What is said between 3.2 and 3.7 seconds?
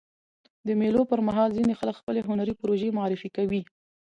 کوي.